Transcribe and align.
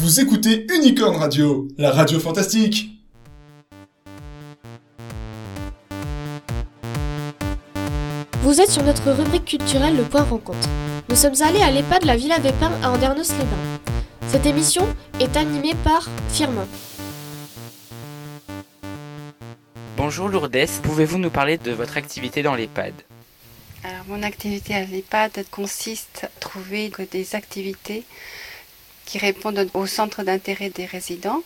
Vous 0.00 0.20
écoutez 0.20 0.64
Unicorn 0.72 1.16
Radio, 1.16 1.66
la 1.76 1.90
radio 1.90 2.20
fantastique 2.20 3.00
Vous 8.42 8.60
êtes 8.60 8.70
sur 8.70 8.84
notre 8.84 9.10
rubrique 9.10 9.44
culturelle 9.44 9.96
Le 9.96 10.04
Point 10.04 10.22
Rencontre. 10.22 10.68
Nous 11.08 11.16
sommes 11.16 11.42
allés 11.42 11.62
à 11.62 11.72
l'EHPAD 11.72 12.02
de 12.02 12.06
la 12.06 12.16
Villa 12.16 12.38
Vépin 12.38 12.70
à 12.80 12.90
Andernos-les-Bains. 12.90 13.90
Cette 14.28 14.46
émission 14.46 14.86
est 15.18 15.36
animée 15.36 15.74
par 15.82 16.08
Firmin. 16.30 16.68
Bonjour 19.96 20.28
Lourdes, 20.28 20.68
pouvez-vous 20.84 21.18
nous 21.18 21.30
parler 21.30 21.58
de 21.58 21.72
votre 21.72 21.96
activité 21.96 22.44
dans 22.44 22.54
l'EHPAD? 22.54 22.94
Alors, 23.82 24.04
mon 24.06 24.22
activité 24.22 24.76
à 24.76 24.84
l'EHPAD 24.84 25.44
consiste 25.50 26.20
à 26.22 26.28
trouver 26.38 26.92
des 27.10 27.34
activités 27.34 28.04
qui 29.08 29.16
répondent 29.16 29.70
au 29.72 29.86
centre 29.86 30.22
d'intérêt 30.22 30.68
des 30.68 30.84
résidents, 30.84 31.42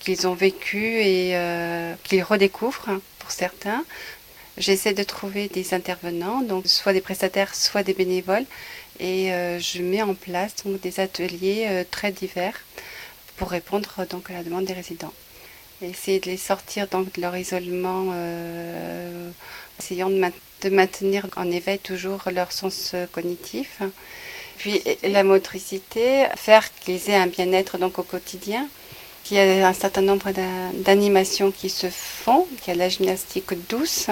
qu'ils 0.00 0.26
ont 0.26 0.32
vécu 0.32 1.02
et 1.02 1.36
euh, 1.36 1.92
qu'ils 2.02 2.22
redécouvrent 2.22 2.88
pour 3.18 3.30
certains. 3.30 3.84
J'essaie 4.56 4.94
de 4.94 5.02
trouver 5.02 5.48
des 5.48 5.74
intervenants, 5.74 6.40
donc 6.40 6.66
soit 6.66 6.94
des 6.94 7.02
prestataires, 7.02 7.54
soit 7.54 7.82
des 7.82 7.92
bénévoles, 7.92 8.46
et 9.00 9.34
euh, 9.34 9.60
je 9.60 9.82
mets 9.82 10.00
en 10.00 10.14
place 10.14 10.54
donc, 10.64 10.80
des 10.80 10.98
ateliers 10.98 11.66
euh, 11.68 11.84
très 11.88 12.10
divers 12.10 12.58
pour 13.36 13.50
répondre 13.50 14.06
donc 14.08 14.30
à 14.30 14.32
la 14.32 14.42
demande 14.42 14.64
des 14.64 14.72
résidents. 14.72 15.12
essayer 15.82 16.20
de 16.20 16.30
les 16.30 16.38
sortir 16.38 16.88
donc, 16.88 17.12
de 17.12 17.20
leur 17.20 17.36
isolement, 17.36 18.14
essayant 19.78 20.08
de, 20.08 20.70
maintenir 20.70 21.26
en 21.36 21.50
éveil 21.50 21.78
toujours 21.78 22.22
leur 22.32 22.50
sens 22.50 22.94
cognitif. 23.12 23.82
Puis 24.58 24.82
la 25.04 25.22
motricité, 25.22 26.26
faire 26.36 26.68
qu'ils 26.80 27.08
aient 27.10 27.14
un 27.14 27.28
bien-être 27.28 27.78
donc 27.78 27.98
au 27.98 28.02
quotidien. 28.02 28.66
Il 29.30 29.36
y 29.36 29.40
a 29.40 29.68
un 29.68 29.72
certain 29.74 30.00
nombre 30.00 30.30
d'animations 30.84 31.50
qui 31.50 31.68
se 31.68 31.88
font. 31.90 32.46
Il 32.50 32.68
y 32.68 32.70
a 32.72 32.74
la 32.74 32.88
gymnastique 32.88 33.52
douce, 33.68 34.08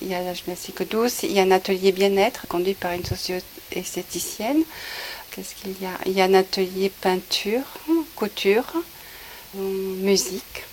il 0.00 0.08
y 0.08 0.14
a 0.14 0.22
la 0.22 0.34
gymnastique 0.34 0.88
douce, 0.88 1.24
il 1.24 1.32
y 1.32 1.40
a 1.40 1.42
un 1.42 1.50
atelier 1.50 1.90
bien-être 1.90 2.46
conduit 2.46 2.74
par 2.74 2.92
une 2.92 3.04
socio-esthéticienne. 3.04 4.62
Il 6.06 6.14
y 6.14 6.20
a 6.20 6.24
un 6.24 6.34
atelier 6.34 6.90
peinture, 6.90 7.64
couture, 8.14 8.72
musique. 9.54 10.64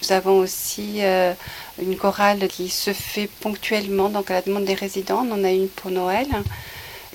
Nous 0.00 0.12
avons 0.12 0.38
aussi 0.38 0.98
euh, 1.00 1.34
une 1.82 1.96
chorale 1.96 2.46
qui 2.48 2.68
se 2.68 2.92
fait 2.92 3.28
ponctuellement, 3.40 4.08
donc 4.08 4.30
à 4.30 4.34
la 4.34 4.42
demande 4.42 4.64
des 4.64 4.74
résidents. 4.74 5.26
On 5.28 5.32
en 5.32 5.44
a 5.44 5.50
une 5.50 5.68
pour 5.68 5.90
Noël. 5.90 6.28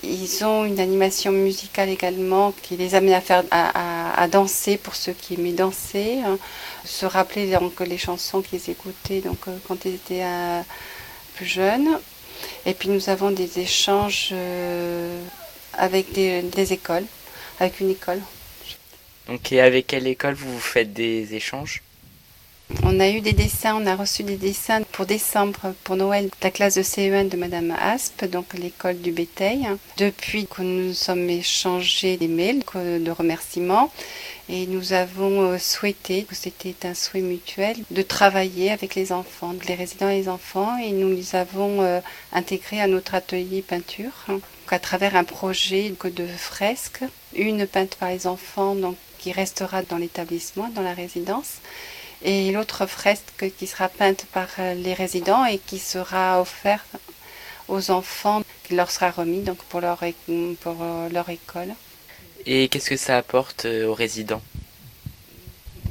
Ils 0.03 0.43
ont 0.43 0.65
une 0.65 0.81
animation 0.81 1.31
musicale 1.31 1.87
également 1.87 2.53
qui 2.61 2.75
les 2.75 2.93
amène 2.93 3.13
à, 3.13 3.21
faire, 3.21 3.43
à, 3.51 4.27
danser 4.27 4.77
pour 4.77 4.95
ceux 4.95 5.13
qui 5.13 5.35
aimaient 5.35 5.53
danser, 5.53 6.19
hein. 6.25 6.37
se 6.83 7.05
rappeler 7.05 7.51
donc, 7.51 7.79
les 7.79 7.97
chansons 7.97 8.41
qu'ils 8.41 8.69
écoutaient 8.69 9.21
donc, 9.21 9.37
euh, 9.47 9.57
quand 9.65 9.85
ils 9.85 9.95
étaient 9.95 10.23
euh, 10.23 10.61
plus 11.35 11.45
jeunes. 11.45 11.99
Et 12.65 12.73
puis 12.73 12.89
nous 12.89 13.09
avons 13.09 13.31
des 13.31 13.59
échanges 13.59 14.29
euh, 14.33 15.21
avec 15.73 16.11
des, 16.11 16.73
écoles, 16.73 17.05
avec 17.59 17.79
une 17.79 17.91
école. 17.91 18.19
Donc 19.27 19.51
et 19.53 19.61
avec 19.61 19.87
quelle 19.87 20.07
école 20.07 20.33
vous 20.33 20.59
faites 20.59 20.91
des 20.91 21.33
échanges? 21.33 21.81
On 22.83 22.99
a 22.99 23.09
eu 23.09 23.21
des 23.21 23.33
dessins, 23.33 23.75
on 23.75 23.85
a 23.85 23.95
reçu 23.95 24.23
des 24.23 24.38
dessins 24.38 24.81
pour 24.91 25.05
décembre, 25.05 25.73
pour 25.83 25.95
Noël, 25.95 26.25
de 26.25 26.31
la 26.41 26.52
classe 26.52 26.75
de 26.75 26.81
CE1 26.81 27.30
de 27.30 27.38
Madame 27.38 27.75
Aspe, 27.80 28.25
donc 28.25 28.53
l'école 28.53 28.99
du 28.99 29.11
bétail. 29.11 29.67
Depuis 29.97 30.47
que 30.47 30.61
nous 30.61 30.93
sommes 30.93 31.30
échangés 31.30 32.17
des 32.17 32.27
mails 32.27 32.63
de 32.75 33.11
remerciements, 33.11 33.91
et 34.49 34.67
nous 34.67 34.93
avons 34.93 35.41
euh, 35.41 35.57
souhaité, 35.57 36.27
c'était 36.31 36.75
un 36.85 36.93
souhait 36.93 37.21
mutuel, 37.21 37.77
de 37.91 38.02
travailler 38.02 38.71
avec 38.71 38.95
les 38.95 39.11
enfants, 39.11 39.53
les 39.67 39.75
résidents 39.75 40.09
et 40.09 40.17
les 40.17 40.30
enfants, 40.30 40.77
et 40.77 40.91
nous 40.91 41.09
les 41.09 41.35
avons 41.35 41.81
euh, 41.81 42.02
intégrés 42.33 42.81
à 42.81 42.87
notre 42.87 43.15
atelier 43.15 43.61
peinture, 43.61 44.25
à 44.69 44.80
travers 44.80 45.15
un 45.15 45.23
projet 45.23 45.93
de 46.03 46.25
fresques, 46.25 47.03
une 47.36 47.67
peinte 47.67 47.95
par 47.95 48.09
les 48.09 48.27
enfants, 48.27 48.75
donc 48.75 48.98
qui 49.19 49.31
restera 49.31 49.83
dans 49.83 49.98
l'établissement, 49.98 50.69
dans 50.75 50.81
la 50.81 50.93
résidence, 50.93 51.59
et 52.23 52.52
l'autre 52.52 52.86
fresque 52.86 53.52
qui 53.58 53.67
sera 53.67 53.89
peinte 53.89 54.26
par 54.32 54.48
euh, 54.60 54.73
les 54.73 54.94
résidents 54.94 55.45
et 55.45 55.58
qui 55.58 55.78
sera 55.78 56.39
offerte 56.42 56.95
aux 57.67 57.92
enfants, 57.92 58.42
qui 58.64 58.76
leur 58.76 58.89
sera 58.92 59.11
remis 59.11 59.42
donc 59.42 59.58
pour 59.64 59.82
leur, 59.82 60.00
pour 60.61 60.78
euh, 60.82 61.10
leur 61.10 61.30
école. 61.30 61.73
Et 62.45 62.70
qu'est-ce 62.70 62.89
que 62.89 62.98
ça 62.98 63.17
apporte 63.17 63.66
euh, 63.66 63.88
aux 63.88 63.94
résidents? 63.94 64.42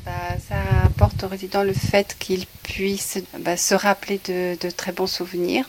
Bah, 0.04 0.12
Ça 0.48 0.56
apporte 0.84 1.22
aux 1.22 1.28
résidents 1.28 1.62
le 1.62 1.74
fait 1.74 2.16
qu'ils 2.18 2.46
puissent 2.62 3.22
bah, 3.38 3.56
se 3.56 3.74
rappeler 3.74 4.18
de, 4.24 4.56
de, 4.58 4.70
très 4.70 4.92
bons 4.92 5.06
souvenirs. 5.06 5.68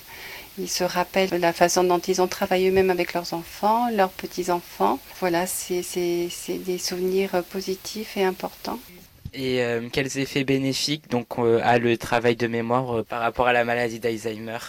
Ils 0.58 0.70
se 0.70 0.84
rappellent 0.84 1.40
la 1.40 1.52
façon 1.52 1.84
dont 1.84 2.00
ils 2.00 2.22
ont 2.22 2.28
travaillé 2.28 2.70
eux-mêmes 2.70 2.92
avec 2.92 3.14
leurs 3.14 3.34
enfants, 3.34 3.90
leurs 3.90 4.12
petits-enfants. 4.12 5.00
Voilà, 5.20 5.48
c'est 5.48 5.82
des 6.48 6.78
souvenirs 6.78 7.44
positifs 7.50 8.18
et 8.18 8.24
importants. 8.24 8.80
Et 9.34 9.64
euh, 9.64 9.90
quels 9.92 10.20
effets 10.20 10.44
bénéfiques 10.44 11.10
donc 11.10 11.40
euh, 11.40 11.60
a 11.64 11.80
le 11.80 11.98
travail 11.98 12.36
de 12.36 12.46
mémoire 12.46 13.00
euh, 13.00 13.04
par 13.04 13.22
rapport 13.22 13.48
à 13.48 13.54
la 13.54 13.64
maladie 13.64 14.00
d'Alzheimer? 14.00 14.60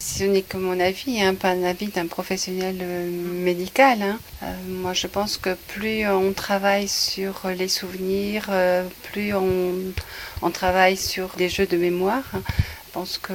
Ce 0.00 0.24
n'est 0.24 0.42
que 0.42 0.56
mon 0.56 0.80
avis, 0.80 1.20
hein, 1.20 1.34
pas 1.34 1.54
l'avis 1.54 1.88
d'un 1.88 2.06
professionnel 2.06 2.76
médical. 2.76 4.00
Hein. 4.00 4.18
moi, 4.68 4.94
je 4.94 5.08
pense 5.08 5.36
que 5.36 5.54
plus 5.66 6.06
on 6.06 6.32
travaille 6.32 6.86
sur 6.86 7.48
les 7.48 7.66
souvenirs, 7.66 8.48
plus 9.10 9.34
on, 9.34 10.50
travaille 10.52 10.96
sur 10.96 11.30
des 11.36 11.48
jeux 11.48 11.66
de 11.66 11.76
mémoire, 11.76 12.22
je 12.32 12.92
pense 12.92 13.18
que 13.18 13.34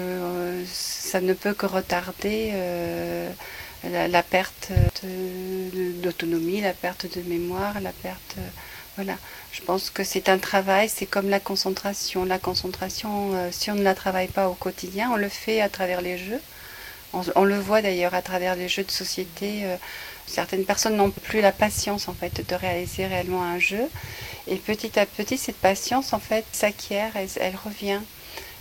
ça 0.66 1.20
ne 1.20 1.34
peut 1.34 1.54
que 1.54 1.66
retarder 1.66 2.54
la, 3.84 4.24
perte 4.24 4.72
d'autonomie, 6.02 6.62
la 6.62 6.72
perte 6.72 7.14
de 7.14 7.30
mémoire, 7.30 7.82
la 7.82 7.92
perte 7.92 8.38
voilà, 8.96 9.18
je 9.52 9.62
pense 9.62 9.90
que 9.90 10.04
c'est 10.04 10.30
un 10.30 10.38
travail, 10.38 10.88
c'est 10.88 11.08
comme 11.08 11.30
la 11.30 11.40
concentration. 11.40 12.26
La 12.26 12.38
concentration, 12.38 13.34
euh, 13.34 13.50
si 13.52 13.72
on 13.72 13.76
ne 13.76 13.82
la 13.82 13.96
travaille 13.96 14.28
pas 14.28 14.50
au 14.50 14.54
quotidien, 14.54 15.10
on 15.12 15.16
le 15.16 15.30
fait 15.30 15.62
à 15.62 15.70
travers 15.70 16.02
les 16.02 16.18
jeux. 16.18 16.42
On, 17.36 17.44
le 17.44 17.60
voit 17.60 17.84
d'ailleurs 17.84 18.16
à 18.16 18.24
travers 18.24 18.56
les 18.56 18.68
jeux 18.68 18.84
de 18.84 18.92
société. 18.92 19.66
Euh, 19.66 19.78
certaines 20.26 20.66
personnes 20.66 20.96
n'ont 20.96 21.12
plus 21.12 21.42
la 21.42 21.52
patience 21.52 22.08
en 22.08 22.14
fait 22.14 22.48
de 22.48 22.56
réaliser 22.56 23.06
réellement 23.06 23.44
un 23.44 23.60
jeu. 23.60 23.88
Et 24.48 24.56
petit 24.56 25.00
à 25.00 25.06
petit, 25.06 25.38
cette 25.38 25.58
patience 25.58 26.14
en 26.14 26.20
fait 26.20 26.46
s'acquiert, 26.52 27.12
elle, 27.16 27.56
revient. 27.56 28.02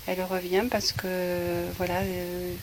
Elle 0.07 0.23
revient 0.23 0.65
parce 0.71 0.93
que 0.93 1.65
voilà, 1.79 2.01
euh, 2.01 2.55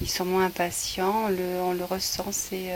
ils 0.00 0.10
sont 0.10 0.24
moins 0.24 0.46
impatients, 0.46 1.26
on 1.26 1.28
le, 1.28 1.60
on 1.62 1.72
le 1.72 1.84
ressent. 1.84 2.26
C'est 2.32 2.70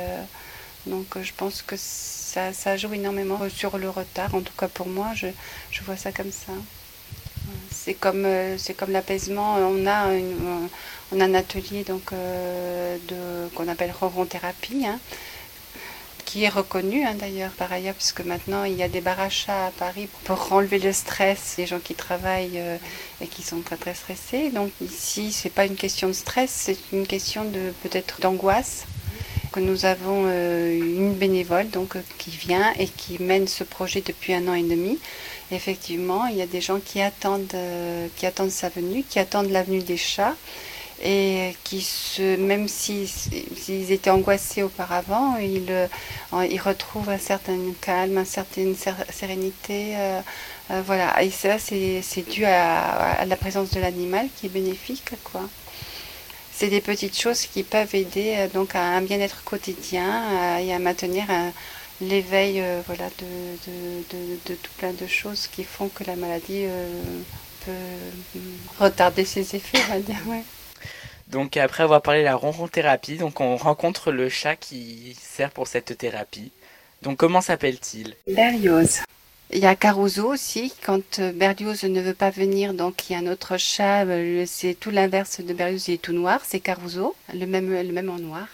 donc 0.88 1.06
je 1.22 1.32
pense 1.36 1.62
que 1.62 1.76
ça, 1.78 2.76
joue 2.76 2.94
énormément 2.94 3.40
sur 3.48 3.78
le 3.78 3.90
retard. 3.90 4.34
En 4.34 4.40
tout 4.40 4.52
cas 4.58 4.68
pour 4.68 4.88
moi, 4.88 5.08
je, 5.14 5.28
vois 5.82 5.96
ça 5.96 6.12
comme 6.12 6.32
ça. 6.32 6.52
C'est 7.70 7.94
comme, 7.94 8.26
euh, 8.26 8.58
c'est 8.58 8.74
comme 8.74 8.90
l'apaisement. 8.90 9.56
On 9.56 9.86
a, 9.86 10.08
on 11.12 11.20
a 11.20 11.24
un 11.24 11.34
atelier 11.34 11.84
donc, 11.84 12.12
euh, 12.12 12.96
de, 13.08 13.48
qu'on 13.54 13.68
appelle 13.68 13.92
ronron-thérapie, 13.98 14.84
hein, 14.86 14.98
qui 16.26 16.44
est 16.44 16.50
reconnu 16.50 17.04
hein, 17.06 17.14
d'ailleurs 17.14 17.52
par 17.52 17.72
ailleurs, 17.72 17.94
puisque 17.94 18.20
maintenant 18.20 18.64
il 18.64 18.74
y 18.74 18.82
a 18.82 18.88
des 18.88 19.00
barachas 19.00 19.68
à 19.68 19.70
Paris 19.70 20.08
pour 20.24 20.52
enlever 20.52 20.78
le 20.78 20.92
stress 20.92 21.54
des 21.56 21.66
gens 21.66 21.78
qui 21.78 21.94
travaillent 21.94 22.60
euh, 22.60 22.76
et 23.22 23.26
qui 23.26 23.42
sont 23.42 23.62
très 23.62 23.76
très 23.76 23.94
stressés. 23.94 24.50
Donc 24.50 24.70
ici, 24.82 25.32
c'est 25.32 25.48
pas 25.48 25.64
une 25.64 25.76
question 25.76 26.08
de 26.08 26.12
stress, 26.12 26.50
c'est 26.50 26.78
une 26.92 27.06
question 27.06 27.44
de 27.46 27.72
peut-être 27.82 28.20
d'angoisse 28.20 28.84
nous 29.60 29.84
avons 29.84 30.24
euh, 30.26 30.78
une 30.78 31.14
bénévole 31.14 31.68
donc, 31.70 31.96
euh, 31.96 32.00
qui 32.18 32.30
vient 32.30 32.72
et 32.78 32.86
qui 32.86 33.22
mène 33.22 33.48
ce 33.48 33.64
projet 33.64 34.02
depuis 34.04 34.34
un 34.34 34.46
an 34.48 34.54
et 34.54 34.62
demi. 34.62 34.98
Effectivement, 35.50 36.26
il 36.26 36.36
y 36.36 36.42
a 36.42 36.46
des 36.46 36.60
gens 36.60 36.80
qui 36.80 37.00
attendent, 37.00 37.52
euh, 37.54 38.06
qui 38.16 38.26
attendent 38.26 38.50
sa 38.50 38.68
venue, 38.68 39.02
qui 39.08 39.18
attendent 39.18 39.50
la 39.50 39.62
venue 39.62 39.82
des 39.82 39.96
chats 39.96 40.34
et 41.02 41.54
qui 41.62 41.80
se, 41.80 42.36
même 42.36 42.66
s'ils 42.66 43.92
étaient 43.92 44.10
angoissés 44.10 44.64
auparavant, 44.64 45.36
ils, 45.36 45.88
ils, 46.50 46.60
retrouvent 46.60 47.08
un 47.08 47.18
certain 47.18 47.56
calme, 47.80 48.18
une 48.18 48.24
certaine 48.24 48.74
sérénité. 49.08 49.94
voilà, 50.68 51.22
et 51.22 51.30
ça 51.30 51.60
c'est 51.60 52.28
dû 52.28 52.44
à, 52.44 52.80
à, 53.20 53.24
la 53.26 53.36
présence 53.36 53.70
de 53.70 53.78
l'animal 53.78 54.26
qui 54.36 54.46
est 54.46 54.48
bénéfique, 54.48 55.12
quoi 55.22 55.42
c'est 56.58 56.68
des 56.68 56.80
petites 56.80 57.16
choses 57.16 57.42
qui 57.46 57.62
peuvent 57.62 57.94
aider 57.94 58.34
euh, 58.36 58.48
donc 58.48 58.74
à 58.74 58.82
un 58.82 59.00
bien-être 59.00 59.44
quotidien 59.44 60.58
et 60.58 60.74
à 60.74 60.80
maintenir 60.80 61.26
l'éveil 62.00 62.60
euh, 62.60 62.80
voilà, 62.84 63.08
de, 63.20 64.54
tout 64.54 64.70
plein 64.76 64.92
de 64.92 65.06
choses 65.06 65.46
qui 65.46 65.62
font 65.62 65.88
que 65.88 66.02
la 66.02 66.16
maladie 66.16 66.64
euh, 66.64 67.00
peut 67.64 68.82
retarder 68.82 69.24
ses 69.24 69.54
effets, 69.54 69.78
on 69.88 69.92
va 69.94 70.00
dire. 70.00 70.16
Donc 71.28 71.56
après 71.56 71.84
avoir 71.84 72.02
parlé 72.02 72.20
de 72.20 72.24
la 72.24 72.34
ronron-thérapie, 72.34 73.18
donc 73.18 73.40
on 73.40 73.56
rencontre 73.56 74.10
le 74.10 74.28
chat 74.28 74.56
qui 74.56 75.16
sert 75.20 75.50
pour 75.50 75.68
cette 75.68 75.96
thérapie. 75.96 76.50
Donc 77.02 77.18
comment 77.18 77.40
s'appelle-t-il? 77.40 78.16
Berlioz. 78.26 79.02
Il 79.50 79.60
y 79.60 79.66
a 79.66 79.74
Caruso 79.74 80.30
aussi, 80.30 80.74
quand 80.84 81.20
euh, 81.20 81.32
Berlioz 81.32 81.82
ne 81.84 82.02
veut 82.02 82.12
pas 82.12 82.28
venir, 82.28 82.74
donc 82.74 83.08
il 83.08 83.14
y 83.14 83.16
a 83.16 83.20
un 83.20 83.32
autre 83.32 83.56
chat, 83.56 84.04
euh, 84.04 84.44
c'est 84.46 84.74
tout 84.74 84.90
l'inverse 84.90 85.40
de 85.40 85.54
Berlioz, 85.54 85.88
il 85.88 85.94
est 85.94 86.02
tout 86.02 86.12
noir, 86.12 86.42
c'est 86.46 86.60
Caruso, 86.60 87.16
le 87.32 87.46
même, 87.46 87.72
le 87.72 87.92
même 87.92 88.10
en 88.10 88.18
noir. 88.18 88.46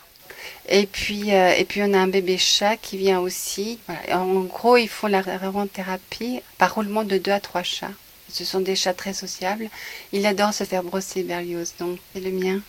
Et 0.69 0.87
puis, 0.87 1.35
euh, 1.35 1.53
et 1.59 1.65
puis 1.65 1.83
on 1.83 1.93
a 1.95 1.99
un 1.99 2.07
bébé 2.07 2.39
chat 2.39 2.77
qui 2.77 2.97
vient 2.97 3.19
aussi. 3.19 3.81
En 4.13 4.43
gros, 4.43 4.77
ils 4.77 4.89
font 4.89 5.09
la 5.09 5.25
thérapie 5.73 6.41
par 6.59 6.77
roulement 6.77 7.03
de 7.03 7.19
deux 7.19 7.33
à 7.33 7.41
trois 7.41 7.65
chats. 7.65 7.91
Ce 8.31 8.45
sont 8.45 8.61
des 8.61 8.77
chats 8.77 8.95
très 8.95 9.15
sociables. 9.15 9.71
Il 10.13 10.25
adore 10.27 10.55
se 10.55 10.63
faire 10.63 10.85
brosser 10.85 11.25
Berlioz, 11.25 11.75
donc 11.81 11.99
c'est 12.13 12.21
le 12.21 12.31
mien? 12.31 12.61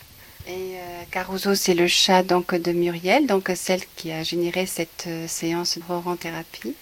Et 0.48 0.74
Caruso, 1.12 1.54
c'est 1.54 1.74
le 1.74 1.86
chat 1.86 2.22
donc 2.22 2.54
de 2.54 2.72
Muriel, 2.72 3.26
donc 3.26 3.50
celle 3.54 3.82
qui 3.96 4.10
a 4.10 4.22
généré 4.22 4.66
cette 4.66 5.08
séance 5.26 5.78
de 5.78 6.16
thérapie 6.16 6.74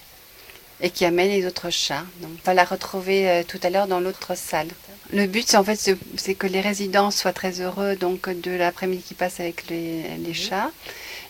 et 0.84 0.90
qui 0.90 1.06
amène 1.06 1.30
les 1.30 1.46
autres 1.46 1.70
chats. 1.70 2.04
Donc, 2.20 2.30
on 2.42 2.44
va 2.44 2.52
la 2.52 2.64
retrouver 2.64 3.28
euh, 3.28 3.42
tout 3.42 3.58
à 3.62 3.70
l'heure 3.70 3.88
dans 3.88 4.00
l'autre 4.00 4.36
salle. 4.36 4.68
Le 5.14 5.26
but, 5.26 5.48
c'est 5.48 5.56
en 5.56 5.64
fait, 5.64 5.96
c'est 6.16 6.34
que 6.34 6.46
les 6.46 6.60
résidents 6.60 7.10
soient 7.10 7.32
très 7.32 7.62
heureux 7.62 7.96
donc 7.96 8.28
de 8.28 8.50
l'après-midi 8.50 9.02
qui 9.02 9.14
passe 9.14 9.40
avec 9.40 9.68
les, 9.70 10.02
les, 10.18 10.34
chats 10.34 10.70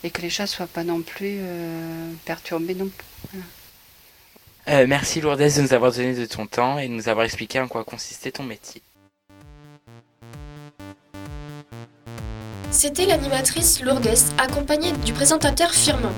et 0.03 0.11
que 0.11 0.23
les 0.23 0.31
chats 0.31 0.49
soient 0.49 0.67
pas 0.67 0.83
non 0.83 1.03
plus 1.03 1.39
euh, 1.39 2.11
perturbés 2.25 2.75
non 2.75 2.89
plus. 2.89 3.07
Voilà. 3.33 4.81
Euh, 4.81 4.87
merci 4.89 5.21
Lourdes 5.21 5.39
de 5.39 5.61
nous 5.61 5.73
avoir 5.73 5.93
donné 5.93 6.15
de 6.15 6.27
ton 6.27 6.47
temps 6.47 6.79
et 6.79 6.89
de 6.89 6.93
nous 6.93 7.09
avoir 7.09 7.25
expliqué 7.25 7.61
en 7.61 7.69
quoi 7.69 7.85
consistait 7.85 8.33
ton 8.33 8.43
métier. 8.43 8.83
C'était 12.73 13.07
l'animatrice 13.07 13.81
Lourdes 13.83 14.09
accompagnée 14.37 14.91
du 15.05 15.13
présentateur 15.13 15.71
Firmin. 15.71 16.13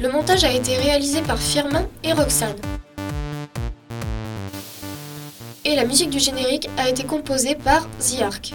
Le 0.00 0.10
montage 0.10 0.44
a 0.44 0.52
été 0.52 0.78
réalisé 0.78 1.20
par 1.20 1.38
Firmin 1.38 1.86
et 2.02 2.14
Roxane. 2.14 2.56
Et 5.66 5.76
la 5.76 5.84
musique 5.84 6.08
du 6.08 6.18
générique 6.18 6.70
a 6.78 6.88
été 6.88 7.04
composée 7.04 7.54
par 7.54 7.86
The 7.98 8.22
Ark. 8.22 8.54